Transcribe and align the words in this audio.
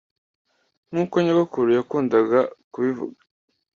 nkuko 0.91 1.15
nyogokuru 1.23 1.69
yakundaga 1.77 2.39
kubivuga. 2.71 3.19